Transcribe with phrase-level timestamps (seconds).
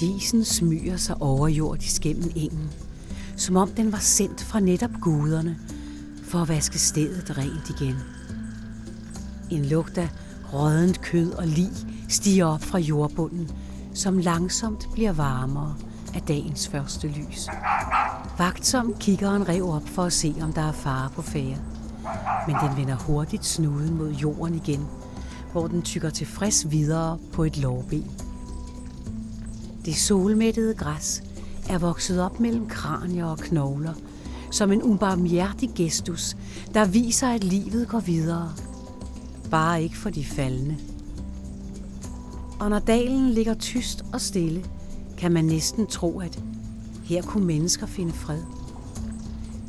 [0.00, 2.70] Disen smyger sig overjordisk gennem engen,
[3.36, 5.58] som om den var sendt fra netop guderne
[6.24, 7.96] for at vaske stedet rent igen.
[9.50, 10.08] En lugt af
[10.52, 11.70] rådent kød og lig
[12.08, 13.50] stiger op fra jordbunden,
[13.94, 15.76] som langsomt bliver varmere
[16.14, 17.48] af dagens første lys.
[18.38, 21.58] Vagtsom kigger en rev op for at se, om der er fare på færre.
[22.46, 24.86] Men den vender hurtigt snuden mod jorden igen,
[25.52, 28.25] hvor den tykker tilfreds videre på et lårben.
[29.86, 31.22] Det solmættede græs
[31.68, 33.94] er vokset op mellem kranier og knogler,
[34.50, 36.36] som en ubarmhjertig gestus,
[36.74, 38.52] der viser, at livet går videre.
[39.50, 40.76] Bare ikke for de faldende.
[42.60, 44.64] Og når dalen ligger tyst og stille,
[45.18, 46.42] kan man næsten tro, at
[47.04, 48.42] her kunne mennesker finde fred.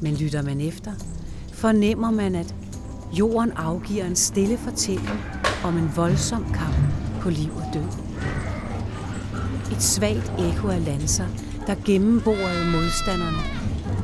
[0.02, 0.92] Men lytter man efter,
[1.54, 2.56] fornemmer man, at
[3.14, 5.20] jorden afgiver en stille fortælling
[5.64, 6.76] om en voldsom kamp
[7.22, 8.07] på liv og død.
[9.72, 11.26] Et svagt ekko af lanser,
[11.68, 13.38] der gennemborede modstanderne.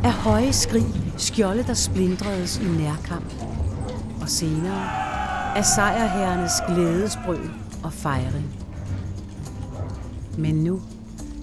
[0.03, 0.85] Af høje skrig,
[1.17, 3.33] skjolde, der splindredes i nærkamp.
[4.21, 4.89] Og senere
[5.57, 7.49] af sejrherrenes glædesbrøl
[7.83, 8.45] og fejring.
[10.37, 10.81] Men nu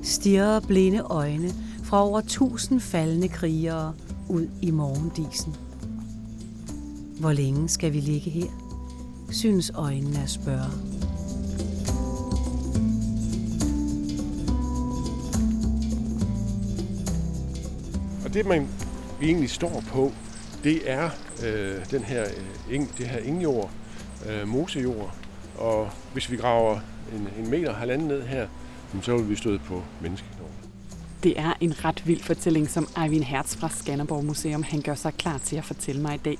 [0.02, 1.50] stirrer blinde øjne
[1.84, 3.92] fra over tusind faldende krigere
[4.28, 5.56] ud i morgendisen.
[7.20, 8.46] Hvor længe skal vi ligge her?
[9.30, 10.89] Synes øjnene at spørge.
[18.30, 18.68] Og det, man
[19.22, 20.12] egentlig står på,
[20.64, 21.10] det er
[21.44, 22.26] øh, den her,
[22.70, 23.70] øh, det her engjord,
[24.28, 25.14] øh, mosejord.
[25.58, 26.80] Og hvis vi graver
[27.14, 28.46] en, en meter, halvanden ned her,
[29.02, 30.54] så vil vi støde på menneskeknogler.
[31.22, 35.14] Det er en ret vild fortælling, som Eivind Hertz fra Skanderborg Museum han gør sig
[35.14, 36.38] klar til at fortælle mig i dag.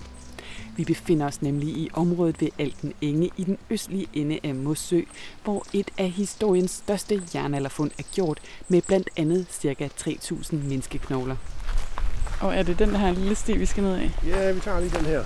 [0.77, 5.00] Vi befinder os nemlig i området ved Alten Enge i den østlige ende af Mossø,
[5.44, 9.88] hvor et af historiens største jernalderfund er gjort med blandt andet ca.
[10.00, 11.36] 3.000 menneskeknogler.
[12.41, 14.10] Og er det den her lille sti, vi skal ned af?
[14.26, 15.25] Ja, vi tager lige den her.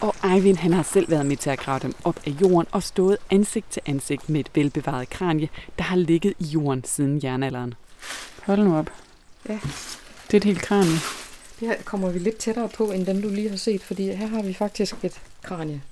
[0.00, 2.82] Og Eivind han har selv været med til at grave dem op af jorden og
[2.82, 5.48] stået ansigt til ansigt med et velbevaret kranie,
[5.78, 7.74] der har ligget i jorden siden jernalderen.
[8.42, 8.90] Hold nu op.
[9.48, 9.58] Ja.
[10.26, 10.98] Det er et helt kranie.
[11.60, 14.26] Det her kommer vi lidt tættere på, end den du lige har set, fordi her
[14.26, 15.82] har vi faktisk et kranie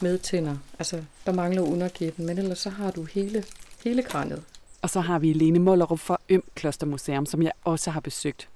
[0.00, 0.56] med tænder.
[0.78, 3.44] Altså, der mangler underkæben, men ellers så har du hele,
[3.84, 4.42] hele kraniet.
[4.82, 8.48] Og så har vi Lene Mollerup fra Øm Klostermuseum, som jeg også har besøgt.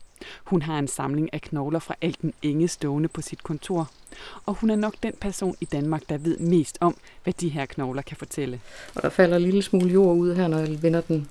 [0.44, 3.90] Hun har en samling af knogler fra Alten Enge stående på sit kontor.
[4.46, 7.66] Og hun er nok den person i Danmark, der ved mest om, hvad de her
[7.66, 8.60] knogler kan fortælle.
[8.94, 11.28] Og der falder en lille smule jord ud her, når jeg vender den,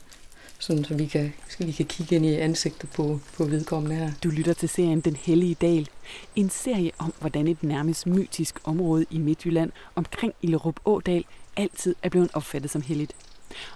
[0.60, 4.12] sådan, så vi kan, så vi kan kigge ind i ansigtet på, på vedkommende her.
[4.24, 5.90] Du lytter til serien Den Hellige Dal.
[6.36, 11.26] En serie om, hvordan et nærmest mytisk område i Midtjylland omkring Illerup Ådal
[11.58, 13.16] altid er blevet opfattet som helligt.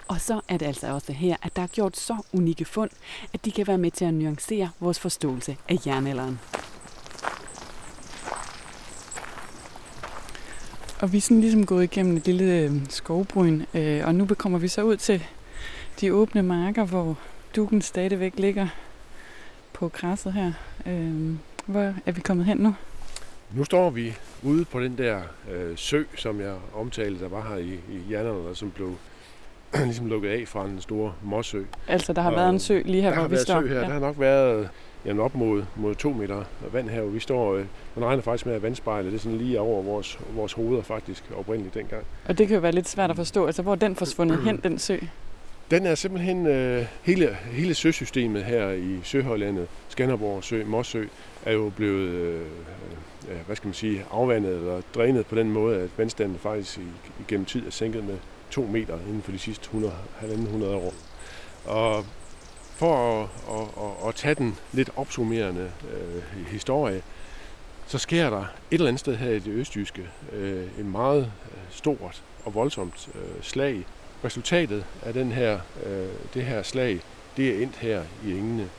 [0.08, 2.90] Og så er det altså også her, at der er gjort så unikke fund,
[3.34, 6.40] at de kan være med til at nuancere vores forståelse af jernalderen.
[11.02, 14.60] Og vi er sådan ligesom gået igennem et lille øh, skovbryn, øh, og nu kommer
[14.60, 15.24] vi så ud til
[16.02, 17.18] de åbne marker, hvor
[17.56, 18.68] dukken stadigvæk ligger
[19.74, 20.54] på græsset her.
[20.86, 21.36] Øh,
[21.66, 22.76] hvor er vi kommet hen nu?
[23.52, 24.14] Nu står vi
[24.44, 28.56] ude på den der øh, sø, som jeg omtalte, der var her i, i jernalderen,
[28.56, 28.96] som blev
[29.86, 31.64] ligesom lukket af fra en stor mossø.
[31.88, 33.54] Altså, der har og været en sø lige her, hvor vi står?
[33.54, 33.82] Der har været sø her.
[33.82, 33.88] Ja.
[33.88, 34.70] Der har nok været
[35.06, 37.56] ja, op mod, mod to meter vand her, hvor vi står.
[37.56, 37.66] Øh,
[37.96, 41.24] man regner faktisk med, at vandspejlet det er sådan lige over vores, vores hoveder faktisk
[41.38, 42.04] oprindeligt dengang.
[42.26, 43.46] Og det kan jo være lidt svært at forstå.
[43.46, 44.98] Altså, hvor er den forsvundet hen, den sø?
[45.72, 51.06] Den er simpelthen øh, hele, hele søsystemet her i Søhøjlandet, Skanderborg Sø, Mossø,
[51.46, 52.42] er jo blevet øh,
[53.30, 56.82] øh, hvad skal man sige, afvandet eller drænet på den måde, at vandstanden faktisk i,
[57.20, 58.16] igennem tid er sænket med
[58.52, 60.94] to meter inden for de sidste 100, 100 år.
[61.66, 62.06] Og
[62.76, 67.02] for at, at, at, at tage den lidt opsummerende øh, historie,
[67.88, 71.22] så sker der et eller andet sted her i det østjyske øh, en meget
[71.52, 73.86] øh, stort og voldsomt øh, slag.
[74.24, 77.00] Resultatet af den her, øh, det her slag,
[77.38, 78.70] det er endt her i Engene.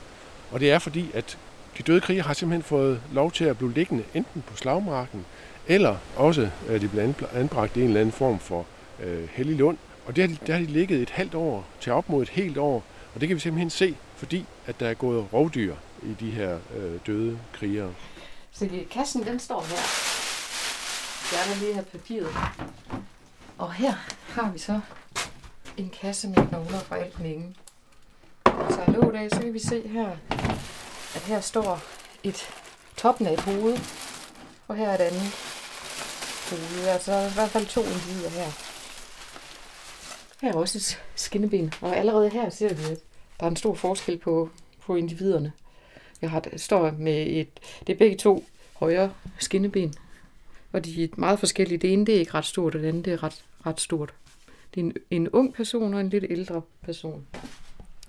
[0.51, 1.37] Og det er fordi, at
[1.77, 5.25] de døde krigere har simpelthen fået lov til at blive liggende enten på slagmarken,
[5.67, 8.65] eller også er de blevet anbragt i en eller anden form for
[9.01, 9.77] øh, Helliglund.
[10.05, 12.83] Og der der har de ligget et halvt år til op mod et helt år.
[13.15, 16.59] Og det kan vi simpelthen se, fordi at der er gået rovdyr i de her
[16.77, 17.93] øh, døde krigere.
[18.51, 20.11] Så kassen den står her.
[21.31, 22.35] Jeg vil lige have papiret.
[23.57, 23.93] Og her
[24.27, 24.79] har vi så
[25.77, 27.55] en kasse med knogler fra alt mængen.
[28.45, 30.09] Så er låget af, så kan vi se her,
[31.15, 31.81] at her står
[32.23, 32.49] et
[32.97, 33.77] toppen af et hoved,
[34.67, 35.31] og her er et andet
[36.49, 36.87] hoved.
[36.87, 38.70] Altså i hvert fald to individer her.
[40.41, 42.99] Her er også et skinneben, og allerede her ser vi, at
[43.39, 44.49] der er en stor forskel på,
[44.85, 45.51] på individerne.
[46.21, 47.47] Jeg har, står med et,
[47.87, 49.93] det er begge to højre skinneben,
[50.71, 51.77] og de er meget forskellige.
[51.77, 54.13] Det ene det er ikke ret stort, og det andet det er ret, ret stort.
[54.75, 57.27] Det er en, en ung person og en lidt ældre person.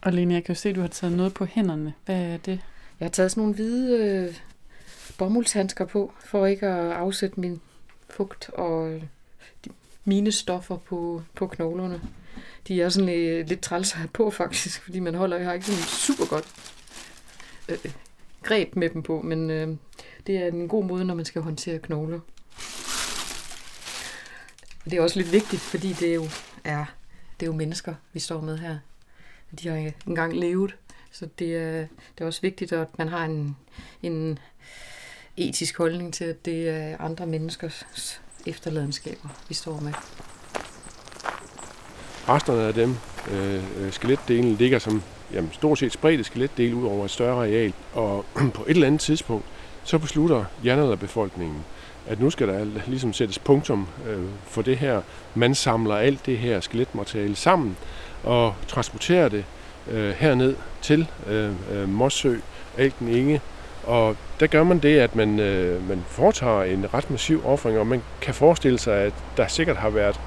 [0.02, 1.94] Og Lene, jeg kan jo se, at du har taget noget på hænderne.
[2.04, 2.60] Hvad er det?
[3.00, 4.36] Jeg har taget sådan nogle hvide øh,
[5.18, 7.60] bomuldshandsker på, for ikke at afsætte min
[8.10, 9.02] fugt og øh,
[10.04, 12.00] mine stoffer på, på knoglerne.
[12.68, 15.52] De er sådan lidt, lidt træls at have på faktisk, fordi man holder, jeg har
[15.52, 16.48] ikke sådan super godt
[17.68, 17.92] øh, øh,
[18.42, 19.76] greb med dem på, men øh,
[20.26, 22.20] det er en god måde, når man skal håndtere knogler.
[24.84, 26.28] Det er også lidt vigtigt, fordi det er jo,
[26.64, 26.84] er,
[27.40, 28.78] det er jo mennesker, vi står med her.
[29.62, 30.76] De har engang levet,
[31.10, 31.86] så det er,
[32.18, 33.56] det er også vigtigt, at man har en,
[34.02, 34.38] en
[35.36, 39.92] etisk holdning til, at det er andre menneskers efterladenskaber, vi står med.
[42.28, 42.96] Resterne af dem,
[43.32, 45.02] øh, øh, skeletdelen, ligger som
[45.32, 47.72] jamen, stort set spredte skeletdele ud over et større areal.
[47.94, 48.24] Og
[48.54, 49.44] på et eller andet tidspunkt,
[49.84, 51.64] så beslutter jernalderbefolkningen,
[52.08, 55.02] at nu skal der ligesom sættes punktum øh, for det her.
[55.34, 57.76] Man samler alt det her skeletmateriale sammen
[58.24, 59.44] og transporterer det
[59.90, 62.36] øh, herned til øh, øh, Mossø,
[62.78, 63.40] Alten Inge.
[63.84, 67.86] Og der gør man det, at man, øh, man foretager en ret massiv offring, og
[67.86, 70.20] man kan forestille sig, at der sikkert har været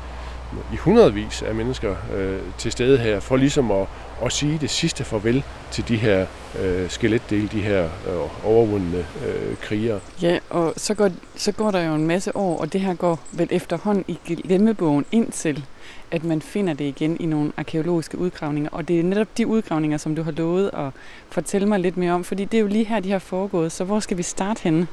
[0.73, 3.87] i hundredvis af mennesker øh, til stede her, for ligesom at,
[4.23, 6.25] at sige det sidste farvel til de her
[6.59, 9.99] øh, skeletdele, de her øh, overvundne øh, krigere.
[10.21, 13.19] Ja, og så går, så går der jo en masse år, og det her går
[13.31, 15.65] vel efterhånden i glemmebogen indtil,
[16.11, 18.69] at man finder det igen i nogle arkeologiske udgravninger.
[18.73, 20.89] Og det er netop de udgravninger, som du har lovet at
[21.29, 23.71] fortælle mig lidt mere om, fordi det er jo lige her, de har foregået.
[23.71, 24.87] Så hvor skal vi starte henne?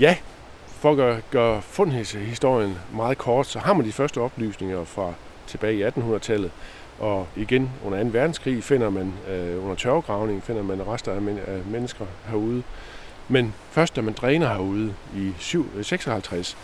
[0.00, 0.16] Ja,
[0.76, 5.12] for at gøre, gøre fundhistorien meget kort, så har man de første oplysninger fra
[5.46, 6.50] tilbage i 1800-tallet,
[6.98, 8.08] og igen under 2.
[8.12, 12.62] verdenskrig finder man øh, under tørvegravning finder man rester af, men, af mennesker herude.
[13.28, 16.56] Men først da man dræner herude i 7, 56,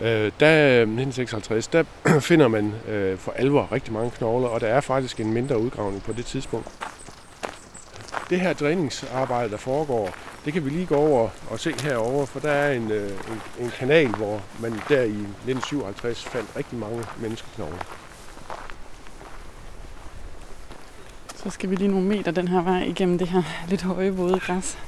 [0.00, 1.84] øh, øh der, 1956, der
[2.20, 6.02] finder man øh, for alvor rigtig mange knogler, og der er faktisk en mindre udgravning
[6.02, 6.68] på det tidspunkt.
[8.30, 10.10] Det her dræningsarbejde, der foregår,
[10.48, 13.64] det kan vi lige gå over og se herover, for der er en, øh, en,
[13.64, 17.78] en kanal, hvor man der i 1957 fandt rigtig mange menneskeknogler.
[21.36, 24.40] Så skal vi lige nogle meter den her vej igennem det her lidt høje våde
[24.40, 24.78] græs.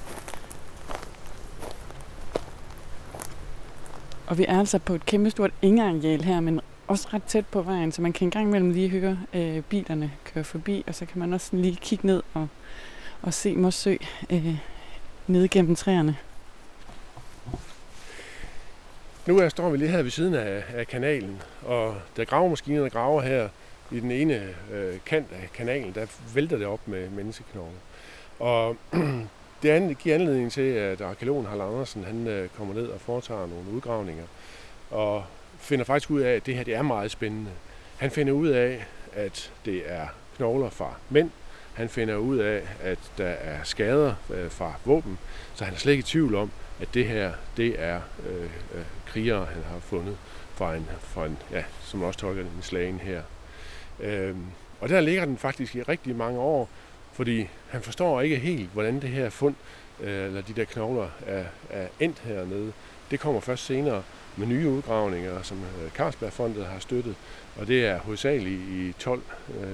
[4.27, 7.93] Og vi er altså på et kæmpestort ingeareal her, men også ret tæt på vejen,
[7.93, 11.33] så man kan engang imellem lige høre øh, bilerne køre forbi, og så kan man
[11.33, 12.49] også lige kigge ned og,
[13.23, 13.97] og se Mossø
[14.31, 14.70] øh,
[15.31, 16.17] ned gennem træerne.
[19.27, 23.23] Nu er, står vi lige her ved siden af, af kanalen, og da gravemaskinerne graver
[23.23, 23.49] her
[23.91, 27.79] i den ene øh, kant af kanalen, der vælter det op med menneskeknogler.
[28.39, 28.77] Og
[29.63, 33.47] det andet giver anledning til, at arkeologen Harald Andersen han, øh, kommer ned og foretager
[33.47, 34.25] nogle udgravninger,
[34.91, 35.25] og
[35.59, 37.51] finder faktisk ud af, at det her det er meget spændende.
[37.99, 40.07] Han finder ud af, at det er
[40.37, 41.31] knogler fra mænd,
[41.81, 45.19] han finder ud af, at der er skader øh, fra våben,
[45.55, 46.51] så han er slet ikke i tvivl om,
[46.81, 48.43] at det her, det er øh,
[48.75, 50.17] øh, krigere, han har fundet
[50.55, 53.23] fra en, fra en ja, som også tolker den slagen her.
[54.01, 54.35] Øh,
[54.81, 56.69] og der ligger den faktisk i rigtig mange år,
[57.13, 59.55] fordi han forstår ikke helt, hvordan det her fund,
[60.01, 62.73] øh, eller de der knogler, er, er endt hernede.
[63.11, 64.03] Det kommer først senere
[64.37, 67.15] med nye udgravninger, som øh, Carlsbergfondet har støttet,
[67.57, 69.23] og det er hovedsageligt i 12,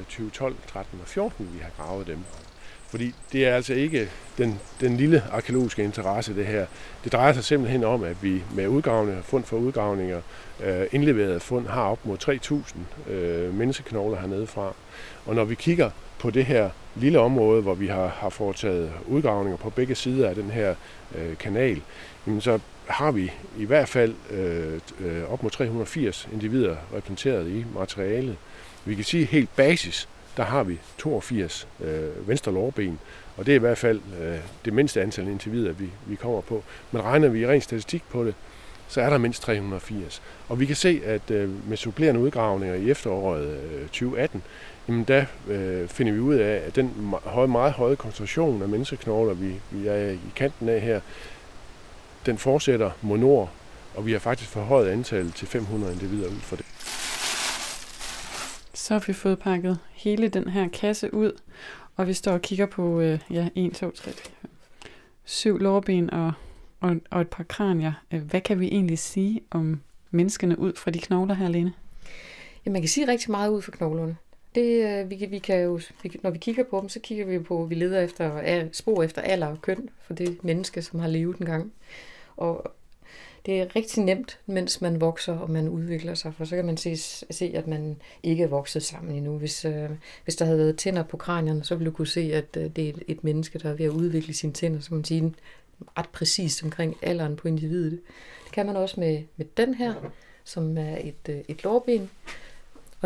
[0.08, 2.18] 2012, 13 og 14, vi har gravet dem.
[2.88, 4.08] Fordi det er altså ikke
[4.38, 6.66] den, den lille arkeologiske interesse, det her.
[7.04, 10.20] Det drejer sig simpelthen om, at vi med udgravninger, fund for udgravninger,
[10.64, 12.18] øh, indleverede fund, har op mod
[13.08, 14.74] 3.000 øh, menneskeknogler hernede fra.
[15.26, 19.56] Og når vi kigger på det her lille område, hvor vi har, har foretaget udgravninger
[19.56, 20.74] på begge sider af den her
[21.14, 21.82] øh, kanal,
[22.26, 27.64] jamen så har vi i hvert fald øh, øh op mod 380 individer repræsenteret i
[27.74, 28.36] materialet.
[28.84, 32.98] Vi kan sige helt basis, der har vi 82 øh, venstre lårben,
[33.36, 36.62] og det er i hvert fald øh, det mindste antal individer, vi, vi kommer på.
[36.92, 38.34] Men regner vi ren statistik på det,
[38.88, 40.22] så er der mindst 380.
[40.48, 44.42] Og vi kan se, at øh, med supplerende udgravninger i efteråret øh, 2018,
[44.88, 49.34] jamen der øh, finder vi ud af, at den meget, meget høje koncentration af menneskeknogler,
[49.34, 51.00] vi, vi er i kanten af her,
[52.26, 53.50] den fortsætter mod nord,
[53.94, 56.66] og vi har faktisk forhøjet antallet til 500 individer ud for det.
[58.74, 61.32] Så har vi fået pakket hele den her kasse ud,
[61.96, 64.10] og vi står og kigger på øh, ja, 1, 2, 3,
[65.24, 66.32] 7 lårben og,
[66.80, 67.92] og, og et par kranier.
[68.12, 69.80] Øh, hvad kan vi egentlig sige om
[70.10, 71.72] menneskene ud fra de knogler her, Lene?
[72.66, 74.16] Ja, man kan sige rigtig meget ud fra knoglerne.
[74.54, 77.38] det, øh, vi, vi kan jo, vi, når vi kigger på dem, så kigger vi
[77.38, 81.36] på, vi leder efter spor efter alder og køn for det menneske, som har levet
[81.36, 81.72] en gang.
[82.36, 82.72] Og
[83.46, 86.76] det er rigtig nemt, mens man vokser og man udvikler sig, for så kan man
[86.76, 86.96] se,
[87.30, 89.38] se at man ikke er vokset sammen endnu.
[89.38, 89.90] Hvis, øh,
[90.24, 92.88] hvis der havde været tænder på kranierne, så ville du kunne se, at øh, det
[92.88, 95.34] er et menneske, der er ved at udvikle sine tænder, så kan man sige
[95.98, 98.00] ret præcist omkring alderen på individet.
[98.44, 99.94] Det kan man også med, med den her,
[100.44, 102.10] som er et, øh, et lårben.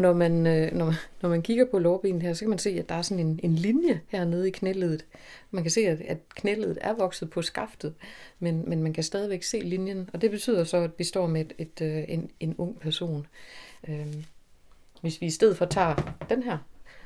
[0.01, 2.71] Og når man, øh, når, når man kigger på lårbenet her, så kan man se,
[2.71, 5.05] at der er sådan en, en linje hernede i knæledet.
[5.51, 7.95] Man kan se, at, at knæledet er vokset på skaftet,
[8.39, 10.11] men, men man kan stadigvæk se linjen.
[10.13, 13.27] Og det betyder så, at vi står med et, et, øh, en, en ung person.
[13.89, 14.25] Øhm,
[15.01, 16.59] hvis vi i stedet for tager den her,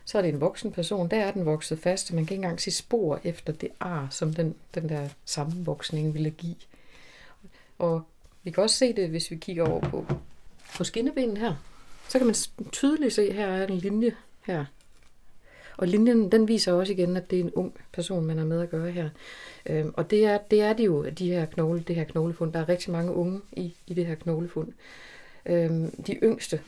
[0.05, 1.09] så er det en voksen person.
[1.11, 4.35] Der er den vokset fast, man kan ikke engang se spor efter det ar, som
[4.35, 6.57] den, den der sammenvoksning ville give.
[7.79, 8.03] Og
[8.43, 10.07] vi kan også se det, hvis vi kigger over på,
[10.77, 11.55] på skinnebenen her
[12.09, 12.35] så kan man
[12.73, 14.65] tydeligt se, at her er en linje her.
[15.77, 18.61] Og linjen, den viser også igen, at det er en ung person, man har med
[18.61, 19.09] at gøre her.
[19.67, 22.53] Øhm, og det er, det er det jo, de her knogle, det her knoglefund.
[22.53, 24.73] Der er rigtig mange unge i, i det her knoglefund.
[25.47, 26.61] Øhm, de yngste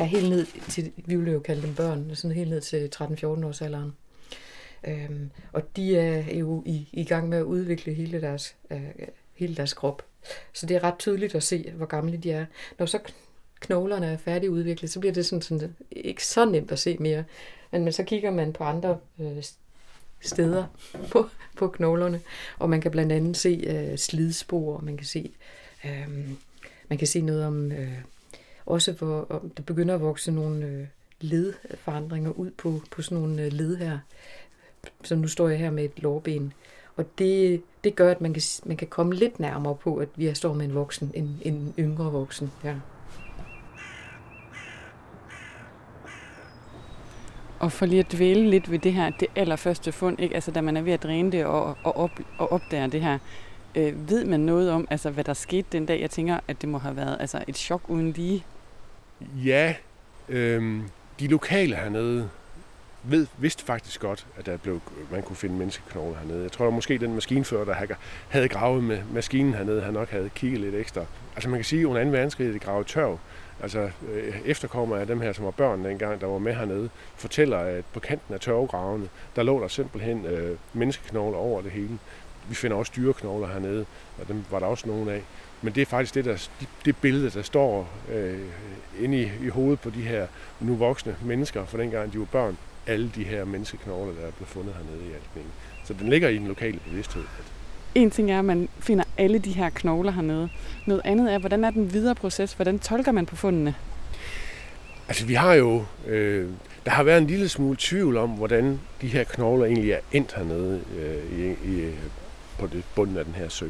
[0.00, 3.26] er helt ned til, vi vil jo kalde dem børn, sådan helt ned til 13-14
[3.26, 3.92] års alderen.
[4.86, 8.90] Øhm, og de er jo i, i gang med at udvikle hele deres, øh,
[9.34, 10.04] hele deres krop.
[10.52, 12.46] Så det er ret tydeligt at se, hvor gamle de er.
[12.78, 12.98] Når så
[13.60, 17.24] knoglerne er færdigudviklet, så bliver det sådan, sådan ikke så nemt at se mere.
[17.70, 19.42] Men, men så kigger man på andre øh,
[20.20, 20.64] steder
[21.12, 22.20] på, på knoglerne,
[22.58, 25.32] og man kan blandt andet se øh, slidspor, man kan se,
[25.84, 26.08] øh,
[26.88, 27.98] man kan se noget om, øh,
[28.66, 30.86] også hvor om der begynder at vokse nogle øh,
[31.20, 33.98] ledforandringer ud på, på sådan nogle øh, led her.
[35.04, 36.52] Så nu står jeg her med et lårben.
[36.96, 40.34] Og det, det gør, at man kan, man kan komme lidt nærmere på, at vi
[40.34, 42.52] står med en voksen, en, en yngre voksen.
[42.64, 42.74] Ja.
[47.58, 50.34] Og for lige at dvæle lidt ved det her, det allerførste fund, ikke?
[50.34, 53.18] Altså, da man er ved at dræne det og, og, op, og opdager det her,
[53.74, 56.00] øh, ved man noget om, altså, hvad der skete den dag?
[56.00, 58.44] Jeg tænker, at det må have været altså, et chok uden lige.
[59.44, 59.74] Ja,
[60.28, 60.82] øh,
[61.20, 62.28] de lokale hernede
[63.10, 66.42] ved, vidste faktisk godt, at der blev, man kunne finde menneskeknogler hernede.
[66.42, 67.96] Jeg tror at måske den maskinfører, der
[68.28, 71.04] havde gravet med maskinen hernede, han nok havde kigget lidt ekstra.
[71.34, 72.10] Altså man kan sige, at under 2.
[72.10, 73.18] verdenskrig, det gravede tørv,
[73.62, 77.58] altså øh, efterkommer af dem her, som var børn dengang, der var med hernede, fortæller,
[77.58, 81.98] at på kanten af tørvegravene, der lå der simpelthen øh, menneskeknogler over det hele.
[82.48, 83.86] Vi finder også dyreknogler hernede,
[84.20, 85.22] og dem var der også nogen af.
[85.62, 86.48] Men det er faktisk det, der,
[86.84, 88.40] det billede, der står øh,
[89.00, 90.26] inde i, i hovedet på de her
[90.60, 94.48] nu voksne mennesker, for dengang de var børn, alle de her menneskeknogler, der er blevet
[94.48, 95.52] fundet hernede i Alkningen.
[95.84, 97.22] Så den ligger i den lokale bevidsthed,
[97.94, 100.48] en ting er, at man finder alle de her knogler hernede.
[100.86, 102.52] Noget andet er, hvordan er den videre proces?
[102.52, 103.74] Hvordan tolker man på fundene?
[105.08, 105.84] Altså, vi har jo...
[106.06, 106.48] Øh,
[106.84, 110.34] der har været en lille smule tvivl om, hvordan de her knogler egentlig er endt
[110.34, 111.90] hernede øh, i, i,
[112.58, 113.66] på det bunden af den her sø.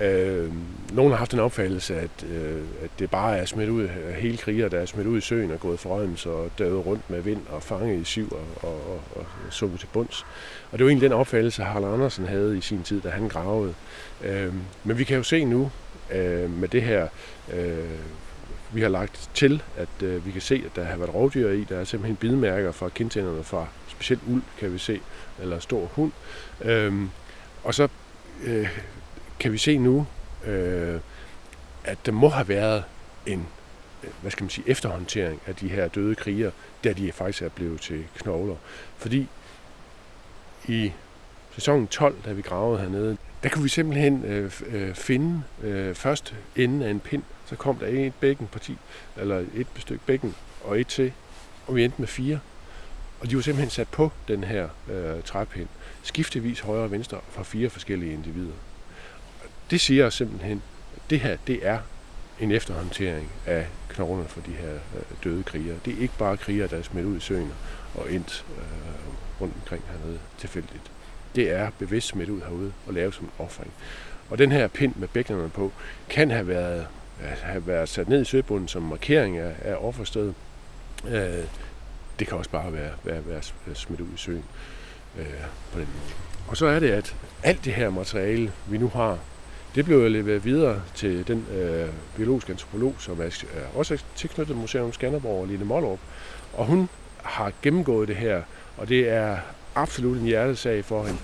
[0.00, 0.52] Øh,
[0.92, 4.68] nogle har haft en opfattelse, at, øh, at det bare er smidt ud, hele kriger,
[4.68, 7.62] der er smidt ud i søen og gået forrømmelse og døde rundt med vind og
[7.62, 10.26] fanget i siv og, og, og, og sunket til bunds.
[10.72, 13.74] Og det var egentlig den opfattelse, Harald Andersen havde i sin tid, da han gravede.
[14.24, 14.54] Øh,
[14.84, 15.70] men vi kan jo se nu
[16.12, 17.08] øh, med det her,
[17.54, 17.84] øh,
[18.72, 21.64] vi har lagt til, at øh, vi kan se, at der har været rovdyr i.
[21.64, 25.00] Der er simpelthen bidmærker fra kindtænderne fra specielt uld, kan vi se,
[25.42, 26.12] eller stor hund.
[26.64, 26.94] Øh,
[27.64, 27.88] og så
[28.44, 28.78] øh,
[29.40, 30.06] kan vi se nu,
[30.46, 31.00] øh,
[31.84, 32.84] at der må have været
[33.26, 33.46] en
[34.04, 36.50] øh, hvad skal man sige, efterhåndtering af de her døde kriger,
[36.84, 38.56] da de faktisk er blevet til knogler.
[38.96, 39.28] Fordi
[40.68, 40.92] i
[41.54, 46.34] sæsonen 12, da vi gravede hernede, der kunne vi simpelthen øh, øh, finde øh, først
[46.56, 48.78] enden af en pind, så kom der et bækkenparti,
[49.16, 51.12] eller et stykke bækken og et til,
[51.66, 52.38] og vi endte med fire.
[53.20, 55.68] Og de var simpelthen sat på den her øh, træpind,
[56.02, 58.54] skiftevis højre og venstre fra fire forskellige individer.
[59.70, 60.62] Det siger simpelthen,
[60.96, 61.78] at det her det er
[62.40, 65.76] en efterhåndtering af knoglerne for de her øh, døde krigere.
[65.84, 67.52] Det er ikke bare krigere, der er smidt ud i søen
[67.94, 70.90] og endt øh, rundt omkring hernede tilfældigt.
[71.34, 73.72] Det er bevidst smidt ud herude og lavet som en offring.
[74.30, 75.72] Og den her pind med bækkenerne på
[76.08, 76.86] kan have været,
[77.20, 80.34] øh, have været sat ned i søbunden som markering af, af offerstedet.
[81.08, 81.44] Øh,
[82.18, 83.42] det kan også bare være, være, være
[83.74, 84.44] smidt ud i søen
[85.18, 85.26] øh,
[85.72, 86.14] på den måde.
[86.48, 89.18] Og så er det, at alt det her materiale, vi nu har,
[89.74, 94.92] det blev leveret videre til den øh, biologiske antropolog, som er, er også tilknyttet Museum
[94.92, 95.98] Skanderborg, Line Mollerup.
[96.52, 96.88] Og hun
[97.22, 98.42] har gennemgået det her,
[98.76, 99.38] og det er
[99.74, 101.18] absolut en hjertesag for hende.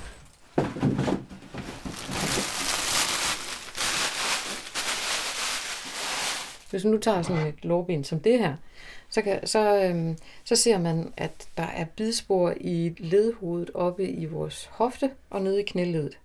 [6.71, 8.55] Hvis man nu tager sådan et lårben som det her,
[9.12, 14.25] så, kan, så, øhm, så ser man, at der er bidspor i ledhovedet oppe i
[14.25, 16.19] vores hofte og nede i knæledet.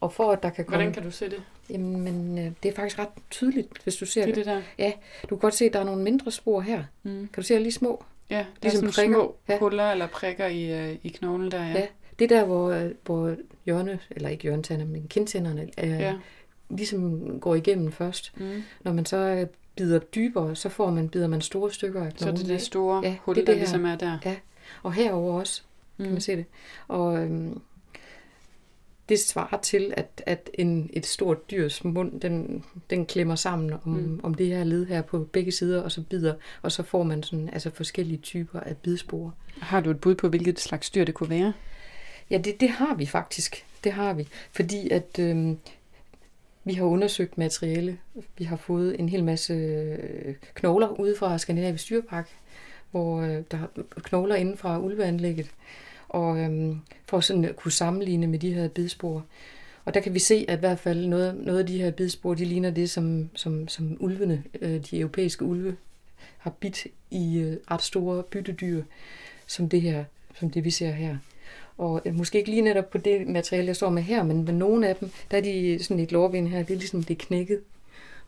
[0.00, 0.76] Og for at der kan komme...
[0.76, 1.42] Hvordan kan du se det?
[1.70, 4.46] Jamen, men, øh, det er faktisk ret tydeligt, hvis du ser Det er det.
[4.46, 4.90] det der.
[5.22, 6.84] Du kan godt se, at der er nogle mindre spor her.
[7.02, 7.10] Mm.
[7.32, 8.04] Kan du se, at lige små?
[8.30, 9.16] Ja, det Ligesom er sådan prikker.
[9.24, 9.58] små Ja.
[9.58, 11.72] huller eller prikker i, øh, i knoglen der, ja.
[11.72, 11.86] Ja.
[12.18, 16.14] Det er der, hvor, øh, hvor hjørne, eller ikke hjørnetænder, men kindtænderne øh, ja.
[16.70, 18.32] ligesom går igennem først.
[18.36, 18.62] Mm.
[18.80, 22.26] Når man så øh, bider dybere, så får man, bider man store stykker af Så
[22.26, 23.64] er det knoglen det store Ja, hul, det er der det her.
[23.64, 24.18] ligesom er der.
[24.24, 24.36] Ja.
[24.82, 25.62] Og herover også,
[25.96, 26.12] kan Mm.
[26.12, 26.44] man se det.
[26.88, 27.60] Og øhm,
[29.08, 33.80] det svarer til, at, at en, et stort dyrs mund, den, den klemmer sammen om,
[33.84, 33.92] Mm.
[33.92, 34.20] mm.
[34.22, 37.22] om det her led her på begge sider, og så bider, og så får man
[37.22, 39.34] sådan, altså forskellige typer af bidspor.
[39.60, 41.52] Har du et bud på, hvilket slags dyr det kunne være?
[42.30, 43.66] Ja, det, det har vi faktisk.
[43.84, 44.28] Det har vi.
[44.52, 45.58] Fordi at øhm,
[46.66, 47.98] vi har undersøgt materiale.
[48.38, 52.28] Vi har fået en hel masse øh, knogler ude fra Skandinavisk Dyrepark,
[52.90, 55.50] hvor øh, der er knogler inden fra ulveanlægget,
[56.08, 59.24] og øhm, for sådan at kunne sammenligne med de her bidspor.
[59.84, 62.34] Og der kan vi se, at i hvert fald noget, noget af de her bidspor,
[62.34, 65.76] de ligner det, som, som, som ulvene, øh, de europæiske ulve,
[66.38, 68.82] har bidt i øh, ret store byttedyr,
[69.46, 70.04] som det her,
[70.34, 71.16] som det vi ser her.
[71.78, 74.52] Og øh, måske ikke lige netop på det materiale, jeg står med her, men med
[74.52, 77.26] nogle af dem, der er de sådan et lårben her, det er ligesom det er
[77.26, 77.60] knækket.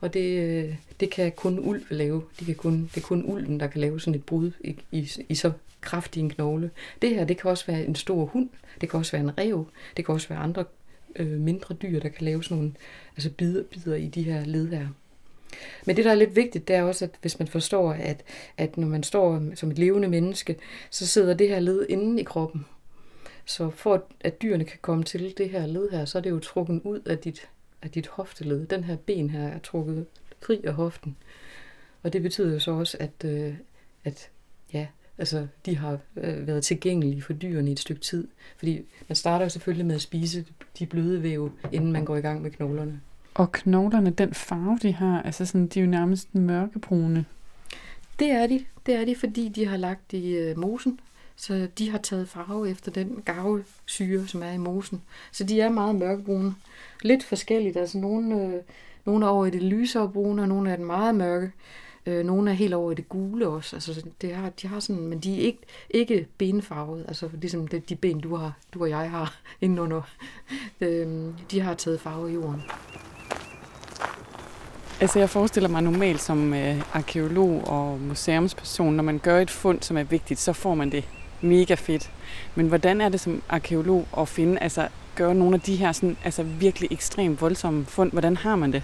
[0.01, 2.23] Og det, øh, det kan kun ulv lave.
[2.39, 5.11] De kan kun, det er kun ulven, der kan lave sådan et brud i, i,
[5.29, 5.51] i så
[5.81, 6.71] kraftig en knogle.
[7.01, 8.49] Det her, det kan også være en stor hund,
[8.81, 9.65] det kan også være en rev,
[9.97, 10.65] det kan også være andre
[11.15, 12.71] øh, mindre dyr, der kan lave sådan nogle
[13.15, 14.87] altså bider, bider i de her led her.
[15.85, 18.23] Men det, der er lidt vigtigt, det er også, at hvis man forstår, at,
[18.57, 20.55] at når man står som et levende menneske,
[20.89, 22.65] så sidder det her led inde i kroppen.
[23.49, 26.39] Så for at, dyrene kan komme til det her led her, så er det jo
[26.39, 27.49] trukket ud af dit,
[27.81, 28.65] af dit hofteled.
[28.65, 30.05] Den her ben her er trukket
[30.41, 31.15] fri af hoften.
[32.03, 33.53] Og det betyder jo så også, at, øh,
[34.03, 34.29] at
[34.73, 34.87] ja,
[35.17, 38.27] altså, de har øh, været tilgængelige for dyrene i et stykke tid.
[38.57, 40.45] Fordi man starter jo selvfølgelig med at spise
[40.79, 43.01] de bløde væv, inden man går i gang med knoglerne.
[43.33, 47.25] Og knoglerne, den farve, de har, altså sådan, de er jo nærmest mørkebrune.
[48.19, 48.65] Det er de.
[48.85, 50.99] Det er de, fordi de har lagt i øh, mosen.
[51.39, 55.01] Så de har taget farve efter den garvesyre, som er i mosen.
[55.31, 56.55] Så de er meget mørkebrune.
[57.01, 57.77] Lidt forskelligt.
[57.77, 58.53] Altså nogle, øh,
[59.05, 61.51] nogle er over i det lysere brune, og nogle er den meget mørke.
[62.05, 63.75] Øh, nogle er helt over i det gule også.
[63.75, 67.05] Altså, det har, de har sådan, men de er ikke, ikke benfarvet.
[67.07, 70.01] Altså ligesom det, de ben, du, har, du og jeg har indenunder.
[70.81, 71.07] Øh,
[71.51, 72.61] de har taget farve i jorden.
[75.01, 79.81] Altså jeg forestiller mig normalt som øh, arkeolog og museumsperson, når man gør et fund,
[79.81, 81.05] som er vigtigt, så får man det
[81.41, 82.11] mega fedt.
[82.55, 86.17] Men hvordan er det som arkeolog at finde, altså gøre nogle af de her sådan,
[86.23, 88.11] altså virkelig ekstremt voldsomme fund?
[88.11, 88.83] Hvordan har man det?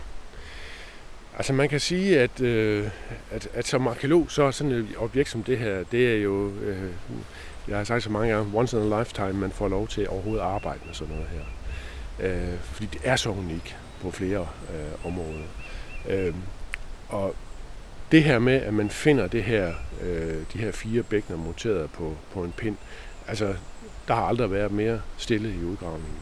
[1.37, 2.87] Altså man kan sige, at, øh,
[3.31, 6.49] at, at som arkeolog, så er sådan et objekt som det her, det er jo,
[6.49, 6.89] øh,
[7.67, 10.41] jeg har sagt så mange gange, once in a lifetime, man får lov til overhovedet
[10.41, 11.43] at arbejde med sådan noget her.
[12.19, 15.43] Øh, fordi det er så unikt på flere øh, områder.
[16.09, 16.33] Øh,
[17.09, 17.35] og
[18.15, 22.17] det her med, at man finder det her, øh, de her fire bækkener monteret på,
[22.33, 22.77] på en pind,
[23.27, 23.55] altså
[24.07, 26.17] der har aldrig været mere stille i udgravningen.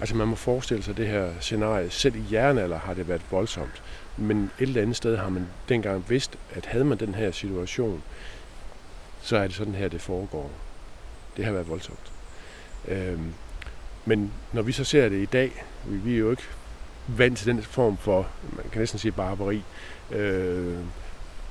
[0.00, 1.90] Altså man må forestille sig det her scenarie.
[1.90, 3.82] Selv i jernalder har det været voldsomt.
[4.16, 8.02] Men et eller andet sted har man dengang vidst, at havde man den her situation,
[9.22, 10.50] så er det sådan her, det foregår.
[11.36, 12.12] Det har været voldsomt.
[12.88, 13.34] Øhm,
[14.04, 16.48] men når vi så ser det i dag, vi, vi er jo ikke
[17.06, 19.62] vant til den form for, man kan næsten sige barbari,
[20.10, 20.76] øh,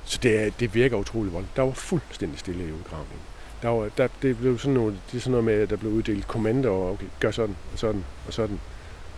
[0.06, 1.56] så det, er, det virker utrolig voldeligt.
[1.56, 3.20] Der var fuldstændig stille i udgravningen.
[3.62, 5.92] Der var, der, det blev sådan noget, det er sådan noget med, at der blev
[5.92, 8.60] uddelt kommandoer, okay, gør sådan, og sådan, og sådan.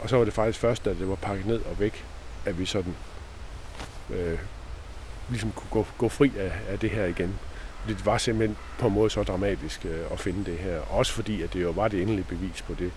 [0.00, 2.04] Og så var det faktisk først, da det var pakket ned og væk,
[2.46, 2.94] at vi sådan
[4.10, 4.38] øh,
[5.28, 7.38] ligesom kunne gå, gå fri af, af det her igen.
[7.88, 10.80] Det var simpelthen på en måde så dramatisk øh, at finde det her.
[10.80, 12.92] Også fordi, at det jo var det endelige bevis på det,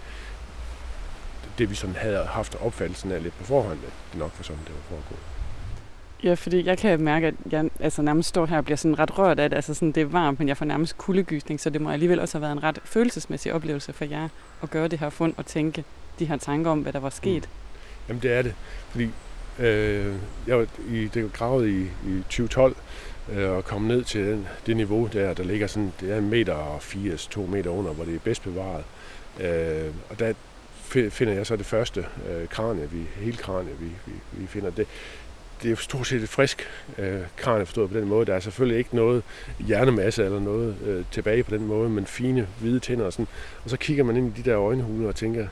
[1.58, 4.62] det vi sådan havde haft opfattelsen af lidt på forhånd, at det nok var sådan,
[4.68, 5.41] det var foregået.
[6.24, 9.18] Ja, fordi jeg kan mærke, at jeg altså, nærmest står her og bliver sådan ret
[9.18, 9.56] rørt af det.
[9.56, 12.38] Altså sådan, det er varmt, men jeg får nærmest kuldegysning, så det må alligevel også
[12.38, 14.28] have været en ret følelsesmæssig oplevelse for jer
[14.64, 15.84] at gøre det her fund og tænke
[16.20, 17.44] de her tanker om, hvad der var sket.
[17.44, 17.50] Mm.
[18.08, 18.54] Jamen det er det,
[18.90, 19.10] fordi
[19.60, 20.16] øh,
[20.48, 22.76] jeg var i, det var gravet i, i 2012
[23.34, 26.30] øh, og kom ned til den, det niveau der, der ligger sådan, det er en
[26.30, 28.84] meter og 80, to meter under, hvor det er bedst bevaret.
[29.40, 30.34] Øh, og der
[31.10, 34.70] finder jeg så det første øh, kranie, vi, hele kranie, vi, vi, vi finder.
[34.70, 34.88] Det,
[35.62, 38.26] det er jo stort set et frisk øh, kranie forstået på den måde.
[38.26, 39.24] Der er selvfølgelig ikke noget
[39.60, 43.28] hjernemasse eller noget øh, tilbage på den måde, men fine hvide tænder og sådan.
[43.64, 45.48] Og så kigger man ind i de der øjenhuler og tænker,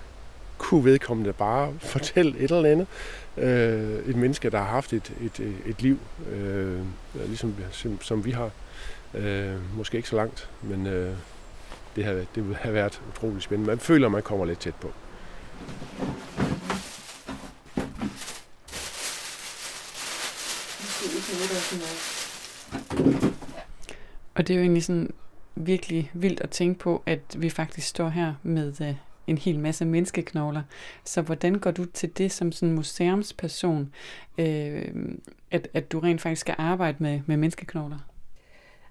[0.57, 2.87] kunne vedkommende bare fortælle et eller andet.
[3.37, 5.99] Øh, et menneske, der har haft et, et, et liv,
[6.31, 6.79] øh,
[7.27, 8.51] ligesom som, som vi har.
[9.13, 11.13] Øh, måske ikke så langt, men øh,
[11.95, 13.69] det, har, det har have været utrolig spændende.
[13.69, 14.91] Man føler, man kommer lidt tæt på.
[24.35, 25.13] Og det er jo egentlig sådan
[25.55, 28.95] virkelig vildt at tænke på, at vi faktisk står her med øh,
[29.27, 30.61] en hel masse menneskeknogler.
[31.03, 33.93] Så hvordan går du til det som sådan museumsperson,
[34.37, 34.85] øh,
[35.51, 37.97] at, at du rent faktisk skal arbejde med, med menneskeknogler?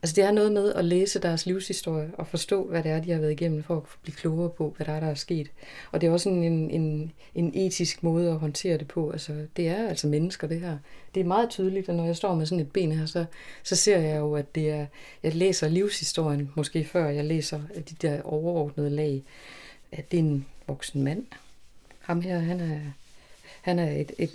[0.02, 3.10] Altså det er noget med at læse deres livshistorie og forstå, hvad det er, de
[3.10, 5.50] har været igennem for at blive klogere på, hvad der er, der er sket.
[5.92, 9.10] Og det er også en, en, en etisk måde at håndtere det på.
[9.10, 10.78] Altså det er altså mennesker, det her.
[11.14, 13.24] Det er meget tydeligt, at når jeg står med sådan et ben her, så,
[13.62, 14.86] så ser jeg jo, at det er,
[15.22, 19.22] jeg læser livshistorien måske før jeg læser de der overordnede lag.
[19.92, 21.26] At det er en voksen mand.
[22.00, 22.80] Ham her, han er,
[23.62, 24.34] han er et, et,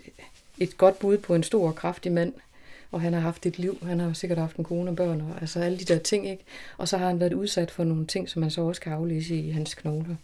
[0.60, 2.34] et godt bud på en stor og kraftig mand,
[2.93, 5.41] og han har haft et liv, han har sikkert haft en kone og børn, og
[5.41, 6.43] altså alle de der ting, ikke?
[6.77, 9.36] Og så har han været udsat for nogle ting, som man så også kan aflæse
[9.36, 10.15] i hans knogler.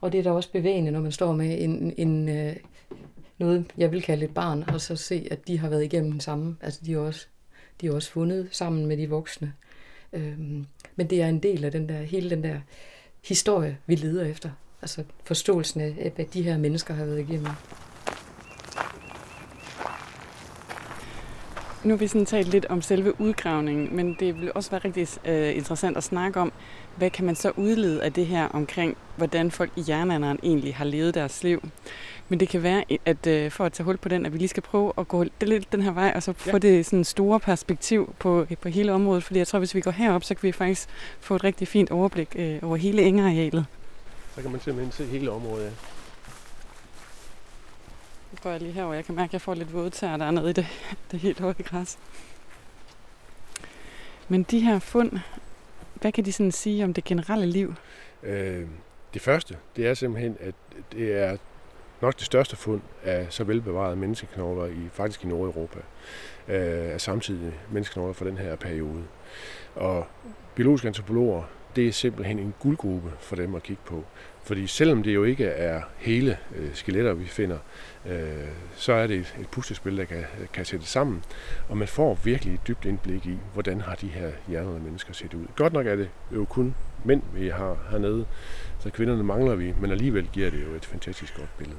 [0.00, 2.56] Og det er da også bevægende, når man står med en, en, øh,
[3.38, 6.20] noget, jeg vil kalde et barn, og så se, at de har været igennem den
[6.20, 6.56] samme.
[6.60, 7.26] Altså de er også,
[7.80, 9.52] de er også fundet sammen med de voksne.
[10.12, 12.60] Øhm, men det er en del af den der, hele den der
[13.24, 14.50] historie, vi leder efter.
[14.82, 17.48] Altså forståelsen af, hvad de her mennesker har været igennem.
[21.84, 25.08] Nu har vi sådan talt lidt om selve udgravningen, men det vil også være rigtig
[25.28, 26.52] uh, interessant at snakke om,
[26.96, 30.84] hvad kan man så udlede af det her omkring, hvordan folk i jernalderen egentlig har
[30.84, 31.62] levet deres liv.
[32.28, 34.48] Men det kan være, at uh, for at tage hul på den, at vi lige
[34.48, 36.58] skal prøve at gå lidt den her vej, og så få ja.
[36.58, 39.24] det sådan store perspektiv på, på hele området.
[39.24, 40.88] Fordi jeg tror, hvis vi går herop, så kan vi faktisk
[41.20, 43.66] få et rigtig fint overblik uh, over hele engearealet.
[44.34, 45.70] Så kan man simpelthen se hele området, ja.
[48.42, 48.94] Nu går jeg lige herover.
[48.94, 50.66] Jeg kan mærke, at jeg får lidt våde tæer dernede i det,
[51.10, 51.98] det helt høje græs.
[54.28, 55.18] Men de her fund,
[55.94, 57.74] hvad kan de sådan sige om det generelle liv?
[58.22, 58.66] Øh,
[59.14, 60.54] det første, det er simpelthen, at
[60.92, 61.36] det er
[62.00, 65.78] nok det største fund af så velbevarede menneskeknogler i faktisk i Nordeuropa.
[66.48, 69.04] Øh, af samtidig menneskeknogler fra den her periode.
[69.74, 70.06] Og
[70.54, 71.42] biologiske antropologer,
[71.76, 74.04] det er simpelthen en guldgruppe for dem at kigge på.
[74.42, 77.58] Fordi selvom det jo ikke er hele øh, skeletter, vi finder,
[78.06, 81.24] øh, så er det et, et puslespil, der kan, kan sættes sammen.
[81.68, 85.34] Og man får virkelig et dybt indblik i, hvordan har de her hjernede mennesker set
[85.34, 85.46] ud.
[85.56, 88.26] Godt nok er det jo kun mænd, vi har hernede,
[88.78, 91.78] så kvinderne mangler vi, men alligevel giver det jo et fantastisk godt billede.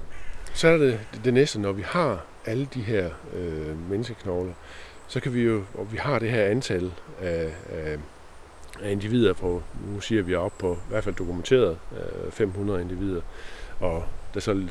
[0.54, 4.54] Så er det det næste, når vi har alle de her øh, menneskeknogler,
[5.08, 7.98] så kan vi jo, og vi har det her antal af, af
[8.82, 11.78] af individer på, nu siger vi op på i hvert fald dokumenteret
[12.26, 13.22] øh, 500 individer,
[13.80, 14.68] og der så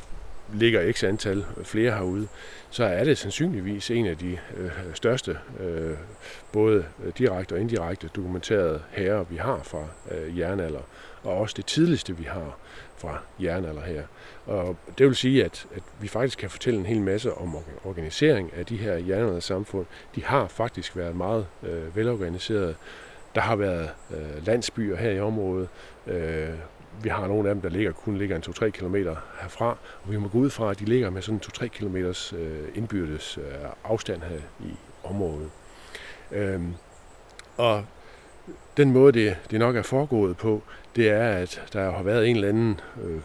[0.53, 2.27] ligger x antal flere herude,
[2.69, 5.97] så er det sandsynligvis en af de øh, største, øh,
[6.51, 6.85] både
[7.17, 10.81] direkte og indirekte dokumenterede herrer, vi har fra øh, jernalder,
[11.23, 12.57] og også det tidligste, vi har
[12.97, 14.03] fra jernalder her.
[14.45, 18.53] Og det vil sige, at, at vi faktisk kan fortælle en hel masse om organisering
[18.55, 19.85] af de her jernalder samfund.
[20.15, 22.75] De har faktisk været meget øh, velorganiserede,
[23.35, 25.69] der har været øh, landsbyer her i området.
[26.07, 26.49] Øh,
[27.03, 28.95] vi har nogle af dem, der ligger, kun ligger en 2-3 km
[29.41, 32.67] herfra, og vi må gå ud fra, at de ligger med sådan 2-3 km øh,
[32.75, 35.49] indbyrdes øh, afstand her i området.
[36.31, 36.61] Øh,
[37.57, 37.85] og
[38.77, 40.61] den måde, det, det nok er foregået på,
[40.95, 43.21] det er, at der har været en eller anden, øh,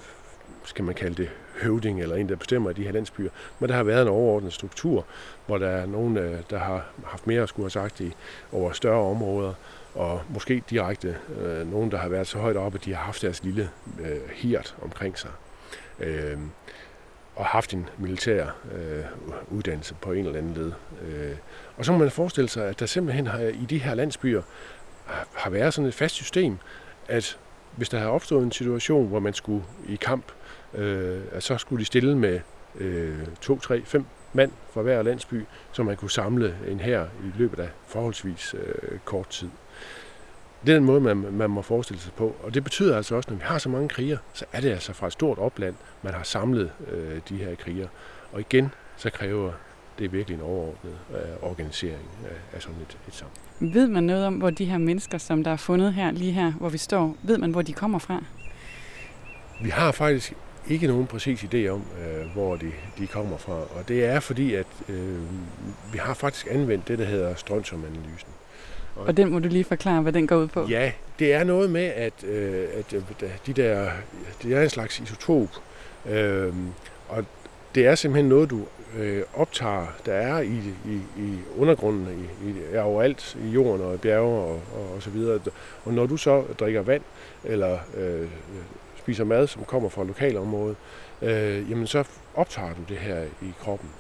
[0.65, 1.31] skal man kalde det,
[1.63, 3.31] høvding eller en, der bestemmer i de her landsbyer.
[3.59, 5.05] Men der har været en overordnet struktur,
[5.47, 8.13] hvor der er nogen, øh, der har haft mere at skulle have sagt i,
[8.53, 9.55] over større områder,
[9.95, 13.23] og måske direkte øh, nogen, der har været så højt oppe, at de har haft
[13.23, 13.71] deres lille
[14.01, 15.31] øh, hirt omkring sig.
[16.01, 16.39] Øh,
[17.37, 19.05] og haft en militær øh,
[19.51, 20.73] uddannelse på en eller anden led.
[21.03, 21.37] Øh,
[21.77, 24.43] og så må man forestille sig, at der simpelthen har, i de her landsbyer
[25.35, 26.59] har været sådan et fast system,
[27.09, 27.39] at
[27.77, 30.25] hvis der har opstået en situation, hvor man skulle i kamp,
[30.75, 32.41] øh, at så skulle de stille med
[32.79, 37.39] øh, to, tre, fem mand fra hver landsby, så man kunne samle en her i
[37.39, 39.49] løbet af forholdsvis øh, kort tid.
[40.67, 42.37] Det er den måde, man, man må forestille sig på.
[42.43, 44.93] Og det betyder altså også, når vi har så mange kriger, så er det altså
[44.93, 47.89] fra et stort opland, man har samlet øh, de her kriger.
[48.33, 49.53] Og igen, så kræver
[49.99, 53.73] det virkelig en overordnet øh, organisering af, af sådan et, et samfund.
[53.73, 56.53] Ved man noget om, hvor de her mennesker, som der er fundet her, lige her,
[56.53, 58.25] hvor vi står, ved man, hvor de kommer fra?
[59.63, 60.33] Vi har faktisk
[60.69, 63.53] ikke nogen præcis idé om, øh, hvor de, de kommer fra.
[63.53, 65.19] Og det er fordi, at øh,
[65.93, 68.29] vi har faktisk anvendt det, der hedder strontium-analysen.
[69.07, 70.67] Og den må du lige forklare, hvad den går ud på.
[70.69, 73.03] Ja, det er noget med, at, øh, at øh,
[73.47, 73.91] de der,
[74.43, 75.49] det er en slags isotop,
[76.09, 76.55] Øh,
[77.09, 77.25] og
[77.75, 78.61] det er simpelthen noget, du
[78.97, 83.95] øh, optager, der er i, i, i undergrunden, i, i, er overalt i jorden og
[83.95, 85.41] i bjerge og, og, og så videre.
[85.85, 87.03] Og når du så drikker vand,
[87.45, 88.29] eller øh,
[88.99, 90.77] spiser mad, som kommer fra lokalområdet,
[91.23, 93.91] øh, jamen så optager du det her i kroppen.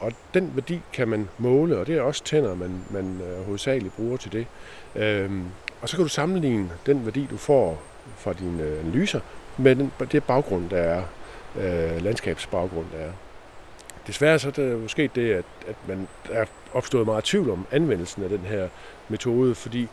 [0.00, 3.96] Og den værdi kan man måle, og det er også tænder, man, man øh, hovedsageligt
[3.96, 4.46] bruger til det.
[4.94, 5.44] Øhm,
[5.82, 7.82] og så kan du sammenligne den værdi, du får
[8.16, 9.20] fra dine analyser,
[9.56, 11.02] med den, det baggrund, der er,
[11.56, 13.10] øh, landskabsbaggrund, der er.
[14.06, 18.22] Desværre så er det måske det, at, at man er opstået meget tvivl om anvendelsen
[18.22, 18.68] af den her
[19.08, 19.88] metode, fordi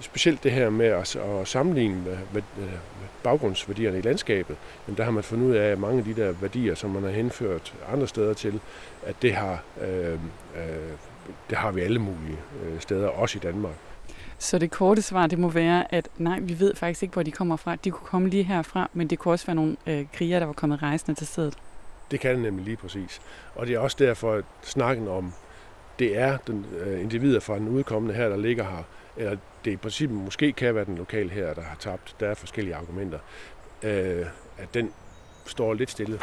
[0.00, 2.68] specielt det her med at, at sammenligne med, med, med
[3.22, 4.56] baggrundsværdierne i landskabet,
[4.86, 7.02] men der har man fundet ud af, at mange af de der værdier, som man
[7.02, 8.60] har henført andre steder til,
[9.06, 10.18] at det har, øh, øh,
[11.50, 13.74] det har vi alle mulige øh, steder, også i Danmark.
[14.38, 17.30] Så det korte svar, det må være, at nej, vi ved faktisk ikke, hvor de
[17.30, 17.76] kommer fra.
[17.76, 20.52] De kunne komme lige herfra, men det kunne også være nogle øh, krigere, der var
[20.52, 21.54] kommet rejsende til stedet.
[22.10, 23.20] Det kan det nemlig lige præcis.
[23.54, 25.32] Og det er også derfor, at snakken om,
[25.98, 28.84] det er den øh, individer fra den udkommende her, der ligger her,
[29.18, 32.16] eller det i princippet måske kan være den lokale her, der har tabt.
[32.20, 33.18] Der er forskellige argumenter.
[33.82, 34.26] Øh,
[34.58, 34.92] at den
[35.46, 36.20] står lidt stille.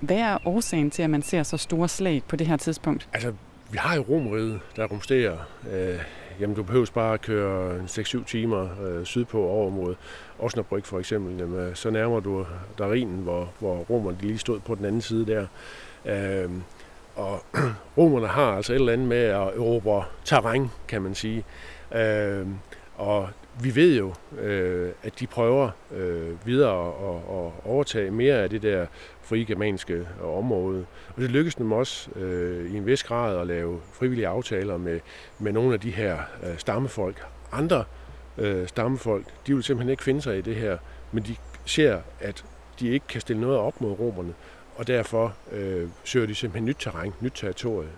[0.00, 3.08] Hvad er årsagen til, at man ser så store slag på det her tidspunkt?
[3.12, 3.32] Altså,
[3.70, 5.36] vi har jo Romeriet, der rumsterer.
[5.72, 6.00] Øh,
[6.40, 9.94] jamen, du behøver bare at køre 6-7 timer øh, sydpå over mod
[10.38, 11.38] Osnabrück for eksempel.
[11.38, 12.46] Jamen, så nærmer du
[12.78, 15.46] der Rhinen, hvor, hvor romerne lige stod på den anden side der.
[16.04, 16.50] Øh,
[17.16, 17.44] og
[17.98, 21.44] romerne har altså et eller andet med at erobre terræn, kan man sige.
[21.94, 22.46] Øh,
[22.96, 23.28] og
[23.60, 28.62] vi ved jo, øh, at de prøver øh, videre at, at overtage mere af det
[28.62, 28.86] der
[29.22, 30.86] frie germanske område.
[31.16, 35.00] Og det lykkedes dem også øh, i en vis grad at lave frivillige aftaler med,
[35.38, 37.26] med nogle af de her øh, stammefolk.
[37.52, 37.84] Andre
[38.38, 40.78] øh, stammefolk, de vil simpelthen ikke finde sig i det her,
[41.12, 42.44] men de ser, at
[42.80, 44.34] de ikke kan stille noget op mod romerne,
[44.76, 47.88] og derfor øh, søger de simpelthen nyt terræn, nyt territorie.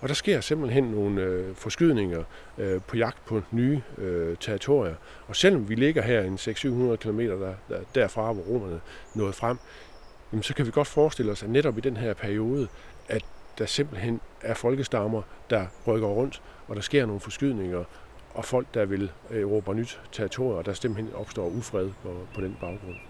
[0.00, 2.24] Og der sker simpelthen nogle øh, forskydninger
[2.58, 4.94] øh, på jagt på nye øh, territorier.
[5.26, 8.80] Og selvom vi ligger her en 600-700 km der, der, derfra, hvor romerne
[9.14, 9.58] nåede frem,
[10.32, 12.68] jamen, så kan vi godt forestille os, at netop i den her periode,
[13.08, 13.24] at
[13.58, 17.84] der simpelthen er folkestammer, der rykker rundt, og der sker nogle forskydninger,
[18.34, 22.40] og folk, der vil øh, erobre nyt territorier, og der simpelthen opstår ufred på, på
[22.40, 23.09] den baggrund.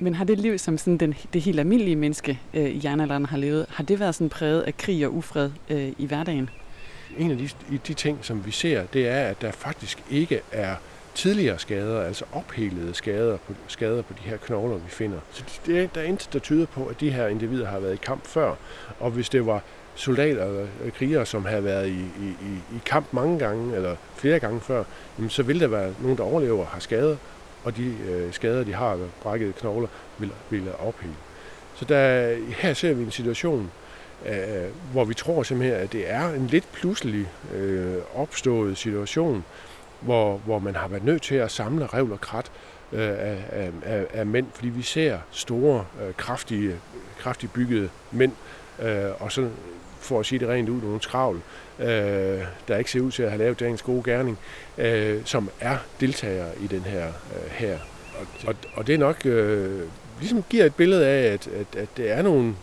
[0.00, 3.36] Men har det liv, som sådan den, det helt almindelige menneske øh, i jernalderen har
[3.36, 6.50] levet, har det været sådan præget af krig og ufred øh, i hverdagen?
[7.18, 7.48] En af de,
[7.86, 10.74] de ting, som vi ser, det er, at der faktisk ikke er
[11.14, 15.18] tidligere skader, altså ophelede skader på, skader på de her knogler, vi finder.
[15.32, 18.00] Så det, der er intet, der tyder på, at de her individer har været i
[18.02, 18.54] kamp før.
[19.00, 19.62] Og hvis det var
[19.94, 24.60] soldater eller krigere, som havde været i, i, i kamp mange gange, eller flere gange
[24.60, 24.84] før,
[25.18, 27.16] jamen, så vil der være nogen, der overlever og har skader,
[27.68, 31.14] og de øh, skader, de har, brækkede knogler, vil, vil ophæve.
[31.74, 33.70] Så der, her ser vi en situation,
[34.26, 34.34] øh,
[34.92, 39.44] hvor vi tror simpelthen, at det er en lidt pludselig øh, opstået situation,
[40.00, 42.50] hvor, hvor man har været nødt til at samle revl og krat
[42.92, 46.76] øh, af, af, af mænd, fordi vi ser store, øh, kraftige,
[47.18, 48.32] kraftigt byggede mænd,
[48.82, 49.48] øh, og så
[50.00, 51.40] for at sige det rent ud, nogle skravl,
[51.78, 51.86] øh,
[52.68, 54.38] der ikke ser ud til at have lavet dagens gode gerning,
[54.78, 57.78] øh, som er deltagere i den her øh, her.
[58.20, 59.80] Og, og, og det er nok øh,
[60.20, 62.54] ligesom giver et billede af, at, at, at det er nogle,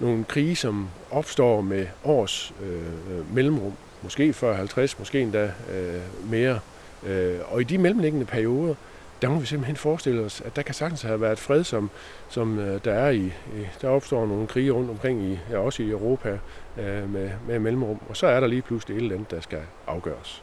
[0.00, 3.72] nogle krige, som opstår med års øh, mellemrum.
[4.02, 6.60] Måske 40-50, måske endda øh, mere.
[7.06, 8.74] Øh, og i de mellemliggende perioder,
[9.24, 11.90] der må vi simpelthen forestille os, at der kan sagtens have været fred, som,
[12.28, 13.32] som øh, der er i,
[13.82, 16.38] der opstår nogle krige rundt omkring, i, ja, også i Europa,
[16.78, 18.00] øh, med, med mellemrum.
[18.08, 20.42] Og så er der lige pludselig et eller andet, der skal afgøres.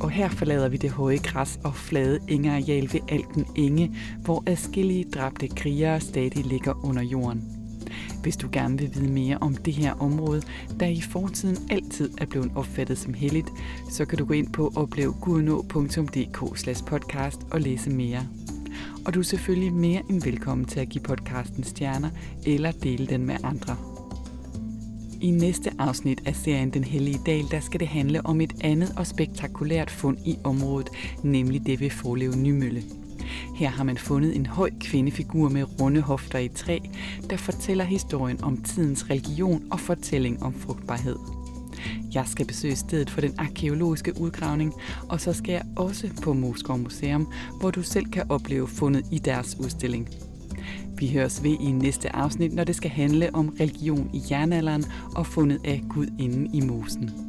[0.00, 5.04] Og her forlader vi det høje græs og flade engeareal ved Alten Inge, hvor adskillige
[5.14, 7.55] dræbte krigere stadig ligger under jorden.
[8.22, 10.42] Hvis du gerne vil vide mere om det her område,
[10.80, 13.48] der i fortiden altid er blevet opfattet som helligt,
[13.90, 18.26] så kan du gå ind på oplevgudnå.dk podcast og læse mere.
[19.06, 22.10] Og du er selvfølgelig mere end velkommen til at give podcasten stjerner
[22.46, 23.76] eller dele den med andre.
[25.20, 28.92] I næste afsnit af serien Den Hellige Dal, der skal det handle om et andet
[28.96, 30.88] og spektakulært fund i området,
[31.22, 32.82] nemlig det ved Forlev Nymølle.
[33.56, 36.78] Her har man fundet en høj kvindefigur med runde hofter i træ,
[37.30, 41.16] der fortæller historien om tidens religion og fortælling om frugtbarhed.
[42.14, 44.72] Jeg skal besøge stedet for den arkeologiske udgravning,
[45.08, 49.18] og så skal jeg også på Moskov Museum, hvor du selv kan opleve fundet i
[49.18, 50.08] deres udstilling.
[50.98, 54.84] Vi høres ved i næste afsnit, når det skal handle om religion i jernalderen
[55.16, 57.25] og fundet af Gud inden i mosen.